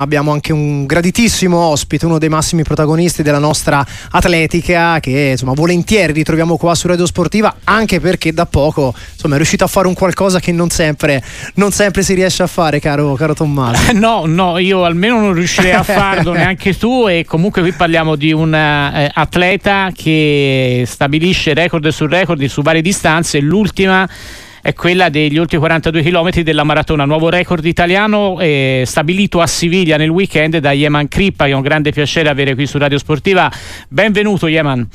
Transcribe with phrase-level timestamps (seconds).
[0.00, 6.12] Abbiamo anche un graditissimo ospite, uno dei massimi protagonisti della nostra atletica che insomma volentieri
[6.12, 9.94] ritroviamo qua su Radio Sportiva anche perché da poco insomma, è riuscito a fare un
[9.94, 11.20] qualcosa che non sempre,
[11.54, 13.90] non sempre si riesce a fare caro, caro Tommaso.
[13.98, 18.30] no, no, io almeno non riuscirei a farlo neanche tu e comunque qui parliamo di
[18.30, 24.08] un eh, atleta che stabilisce record su record su varie distanze, l'ultima
[24.62, 29.96] è quella degli ultimi 42 km della maratona, nuovo record italiano eh, stabilito a Siviglia
[29.96, 33.50] nel weekend da Yeman Crippa, che è un grande piacere avere qui su Radio Sportiva.
[33.88, 34.88] Benvenuto Yeman.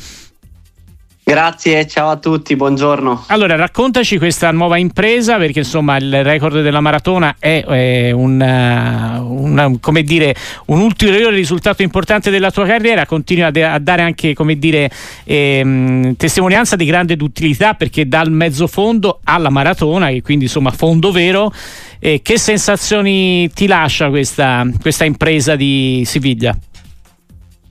[1.33, 3.23] Grazie, ciao a tutti, buongiorno.
[3.29, 9.71] Allora, raccontaci questa nuova impresa perché insomma il record della maratona è, è un, una,
[9.79, 10.35] come dire,
[10.67, 14.91] un ulteriore risultato importante della tua carriera, continua a, dare anche dire,
[15.23, 21.11] ehm, testimonianza di grande utilità perché dal mezzo fondo alla maratona, che quindi insomma fondo
[21.11, 21.51] vero,
[21.97, 26.55] eh, che sensazioni ti lascia questa, questa impresa di Siviglia?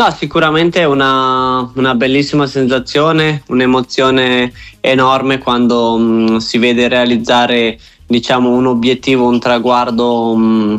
[0.02, 7.78] No, sicuramente è una, una, bellissima sensazione, un'emozione enorme quando mh, mm, si vede realizzare
[8.04, 10.76] diciamo, un obiettivo, un traguardo mh, mm,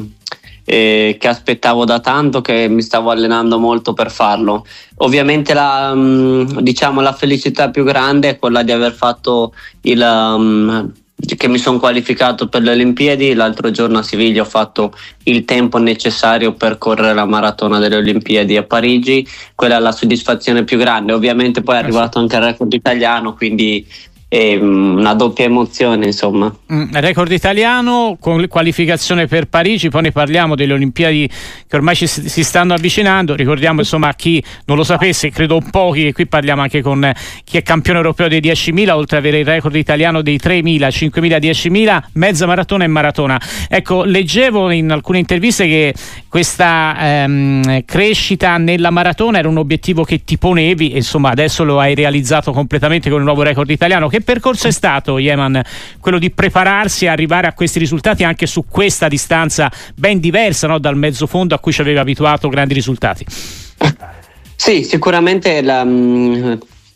[0.65, 4.65] eh, che aspettavo da tanto, che mi stavo allenando molto per farlo.
[4.97, 10.91] Ovviamente la, mh, mm, diciamo, la felicità più grande è quella di aver fatto il
[11.15, 13.33] che mi sono qualificato per le Olimpiadi.
[13.33, 18.57] L'altro giorno a Siviglia ho fatto il tempo necessario per correre la maratona delle Olimpiadi
[18.57, 19.25] a Parigi.
[19.55, 21.13] Quella è la soddisfazione più grande.
[21.13, 23.85] Ovviamente poi è eh arrivato anche il record italiano, quindi
[24.59, 26.53] una doppia emozione insomma.
[26.71, 31.29] Mm, record italiano con qualificazione per Parigi, poi ne parliamo delle Olimpiadi
[31.67, 36.07] che ormai ci, si stanno avvicinando, ricordiamo insomma a chi non lo sapesse, credo pochi,
[36.07, 37.11] e qui parliamo anche con
[37.43, 41.37] chi è campione europeo dei 10.000, oltre ad avere il record italiano dei 3.000, 5.000,
[41.39, 43.39] 10.000, mezza maratona e maratona.
[43.69, 45.93] Ecco, leggevo in alcune interviste che
[46.27, 51.93] questa ehm, crescita nella maratona era un obiettivo che ti ponevi insomma adesso lo hai
[51.93, 54.07] realizzato completamente con il nuovo record italiano.
[54.07, 55.61] Che percorso è stato, Yeman,
[55.99, 60.79] quello di prepararsi a arrivare a questi risultati anche su questa distanza ben diversa no,
[60.79, 63.25] dal mezzo fondo a cui ci aveva abituato grandi risultati?
[64.55, 66.53] Sì, sicuramente la, mm,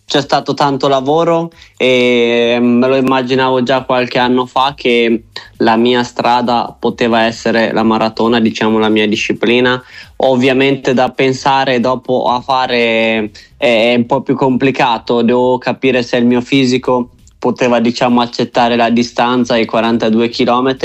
[0.07, 5.24] c'è stato tanto lavoro e me lo immaginavo già qualche anno fa che
[5.57, 9.84] la mia strada poteva essere la maratona, diciamo la mia disciplina.
[10.18, 16.25] Ovviamente da pensare dopo a fare è un po' più complicato, devo capire se il
[16.25, 17.09] mio fisico
[17.40, 20.75] poteva diciamo accettare la distanza i 42 km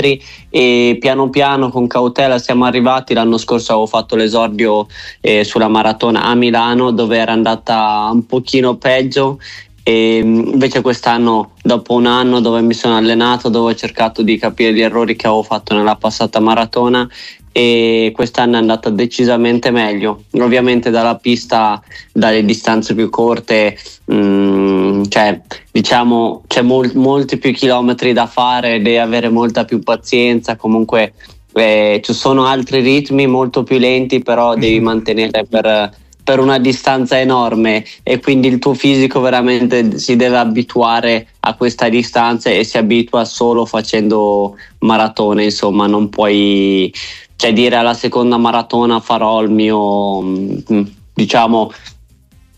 [0.49, 3.13] e piano piano con cautela siamo arrivati.
[3.13, 4.87] L'anno scorso avevo fatto l'esordio
[5.21, 9.39] eh, sulla maratona a Milano dove era andata un pochino peggio.
[9.85, 14.73] E invece quest'anno dopo un anno dove mi sono allenato dove ho cercato di capire
[14.73, 17.05] gli errori che avevo fatto nella passata maratona
[17.53, 20.23] e quest'anno è andata decisamente meglio.
[20.39, 21.81] Ovviamente dalla pista,
[22.11, 25.39] dalle distanze più corte, mh, mm, cioè,
[25.71, 31.13] diciamo, c'è mol- molti più chilometri da fare, devi avere molta più pazienza, comunque
[31.53, 34.83] eh, ci sono altri ritmi molto più lenti, però devi mhm.
[34.83, 35.91] mantenere per,
[36.23, 41.89] per una distanza enorme e quindi il tuo fisico veramente si deve abituare a questa
[41.89, 46.93] distanza e si abitua solo facendo maratone, insomma, non puoi
[47.35, 50.81] cioè dire alla seconda maratona farò il mio mm,
[51.13, 51.71] diciamo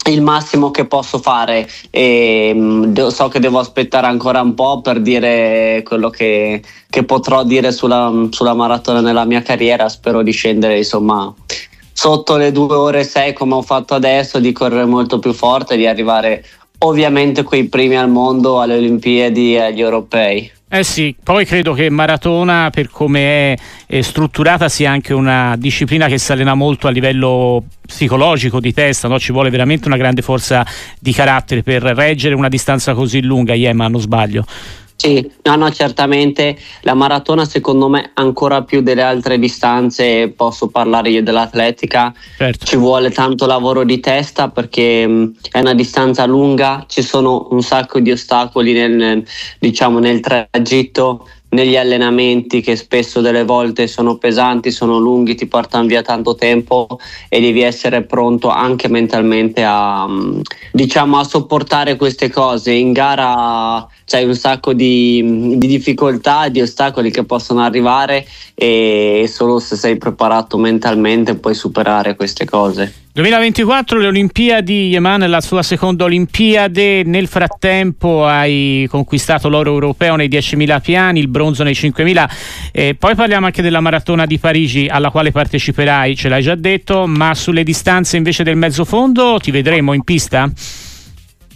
[0.08, 5.02] il massimo che posso fare e mm, so che devo aspettare ancora un po' per
[5.02, 10.78] dire quello che, che potrò dire sulla, sulla, maratona nella mia carriera spero di scendere
[10.78, 11.34] insomma
[11.98, 15.88] sotto le due ore sei come ho fatto adesso di correre molto più forte di
[15.88, 16.44] arrivare
[16.80, 21.90] ovviamente quei primi al mondo alle Olimpiadi e agli europei eh sì, poi credo che
[21.90, 26.90] maratona, per come è, è, strutturata, sia anche una disciplina che si allena molto a
[26.90, 29.18] livello psicologico, di testa, no?
[29.18, 30.66] ci vuole veramente una grande forza
[31.00, 34.44] di carattere per reggere una distanza così lunga, Yema, non sbaglio.
[34.98, 41.10] Sì, no, no, certamente la maratona secondo me ancora più delle altre distanze, posso parlare
[41.10, 42.66] io dell'atletica, certo.
[42.66, 47.62] ci vuole tanto lavoro di testa perché mh, è una distanza lunga, ci sono un
[47.62, 49.24] sacco di ostacoli nel,
[49.60, 55.88] diciamo, nel tragitto, negli allenamenti che spesso delle volte sono pesanti, sono lunghi, ti portano
[55.88, 57.00] via tanto tempo
[57.30, 60.06] e devi essere pronto anche mentalmente a,
[60.72, 62.72] diciamo, a sopportare queste cose.
[62.72, 69.60] In gara c'hai un sacco di, di, difficoltà, di ostacoli che possono arrivare e solo
[69.60, 72.94] se sei preparato mentalmente puoi superare queste cose.
[73.16, 80.28] 2024 le Olimpiadi, Yeman la sua seconda Olimpiade, nel frattempo hai conquistato l'oro europeo nei
[80.28, 82.30] 10.000 piani, il bronzo nei 5.000,
[82.74, 87.08] eh, poi parliamo anche della maratona di Parigi alla quale parteciperai, ce l'hai già detto,
[87.08, 90.52] ma sulle distanze invece del mezzo fondo ti vedremo in pista?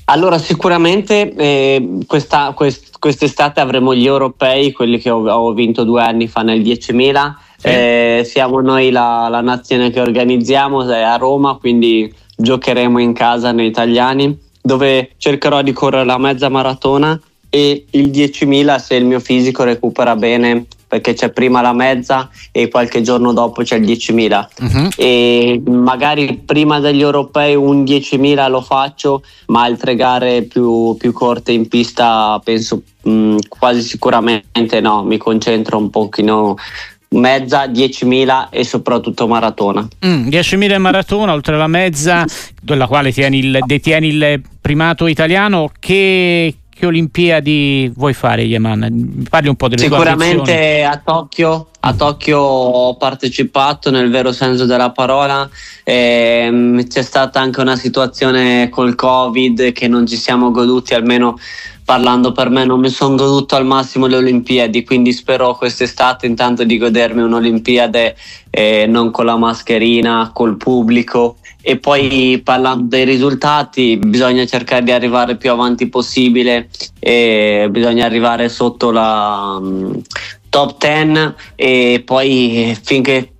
[0.10, 6.02] Allora sicuramente eh, questa, quest, quest'estate avremo gli europei, quelli che ho, ho vinto due
[6.02, 7.68] anni fa nel 10.000 sì.
[7.68, 13.52] Eh, siamo noi la, la, nazione che organizziamo, è a Roma, quindi giocheremo in casa
[13.52, 17.20] noi italiani, dove cercherò di correre la mezza maratona
[17.50, 22.68] e il 10.000 se il mio fisico recupera bene perché c'è prima la mezza e
[22.68, 24.90] qualche giorno dopo c'è il 10.000 uh-huh.
[24.98, 31.52] e magari prima degli europei un 10.000 lo faccio ma altre gare più, più corte
[31.52, 36.58] in pista penso mh, mm, quasi sicuramente no mi concentro un pochino
[37.10, 39.88] mezza, 10.000 e soprattutto maratona.
[40.06, 42.26] Mm, 10.000 maratona, oltre alla mezza,
[42.62, 49.26] della quale il, detieni il primato italiano, che, che Olimpiadi vuoi fare, Yeman?
[49.30, 54.92] Parli un po' delle Sicuramente a Tokyo, a Tokyo ho partecipato nel vero senso della
[54.92, 55.50] parola.
[55.84, 61.38] Ehm, c'è stata anche una situazione col Covid che non ci siamo goduti almeno
[61.90, 66.64] parlando per me non mi sono goduto al massimo le Olimpiadi, quindi spero quest'estate intanto
[66.64, 68.16] di godermi un'Olimpiade
[68.52, 74.92] eh, non con la mascherina, col pubblico e poi parlando dei risultati bisogna cercare di
[74.92, 79.60] arrivare più avanti possibile e bisogna arrivare sotto la
[80.50, 83.34] top 10 e poi finché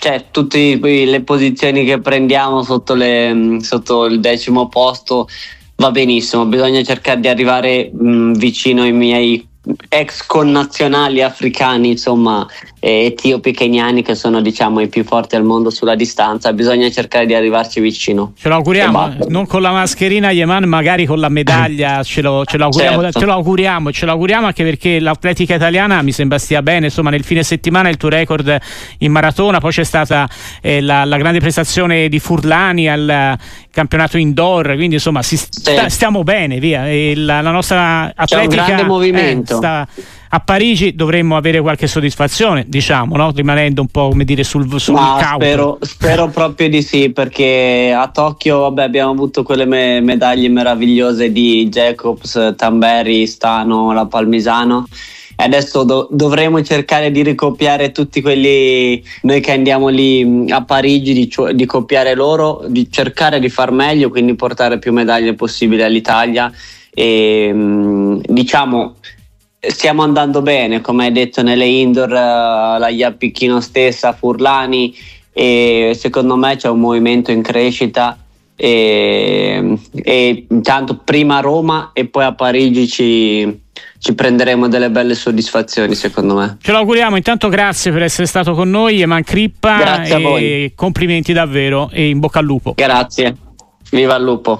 [0.00, 5.28] cioè, tutte le posizioni che prendiamo sotto, le, sotto il decimo posto
[5.76, 9.46] va benissimo, bisogna cercare di arrivare mh, vicino ai miei
[9.88, 12.46] ex connazionali africani, insomma,
[12.78, 17.34] etiopi, keniani che sono diciamo i più forti al mondo sulla distanza, bisogna cercare di
[17.34, 18.32] arrivarci vicino.
[18.38, 22.56] Ce lo auguriamo, non con la mascherina Yeman, magari con la medaglia, ce lo, ce
[22.56, 23.20] lo auguriamo, certo.
[23.20, 27.10] ce lo auguriamo, ce lo auguriamo anche perché l'atletica italiana mi sembra stia bene, insomma
[27.10, 28.56] nel fine settimana il tuo record
[28.98, 30.26] in maratona, poi c'è stata
[30.62, 33.38] eh, la, la, grande prestazione di Furlani al
[33.70, 38.36] campionato indoor, quindi insomma sta, stiamo bene, via, e la, la nostra atletica...
[38.36, 39.54] C'è un grande movimento.
[39.54, 39.88] Eh, sta,
[40.32, 43.32] a Parigi dovremmo avere qualche soddisfazione, diciamo, no?
[43.34, 44.96] rimanendo un po' come dire sul, sul
[45.34, 51.32] spero, spero, proprio di sì, perché a Tokyo vabbè, abbiamo avuto quelle me- medaglie meravigliose
[51.32, 54.86] di Jacobs, Tamberi, Stano, la Palmisano.
[55.42, 61.32] Adesso do- dovremo cercare di ricopiare tutti quelli, noi che andiamo lì a Parigi, di,
[61.54, 66.52] di copiare loro, di cercare di far meglio, quindi portare più medaglie possibili all'Italia.
[66.92, 67.52] E
[68.22, 68.96] diciamo
[69.60, 74.94] stiamo andando bene, come hai detto nelle indoor, uh, la Iappichino stessa, Furlani,
[75.32, 78.16] e secondo me c'è un movimento in crescita.
[78.56, 83.60] E, e intanto prima a Roma e poi a Parigi ci,
[84.00, 86.56] ci prenderemo delle belle soddisfazioni secondo me.
[86.60, 91.34] Ce lo auguriamo, intanto grazie per essere stato con noi, Eman Crippa grazie e complimenti
[91.34, 92.72] davvero e in bocca al lupo.
[92.74, 93.36] Grazie,
[93.90, 94.58] viva il lupo.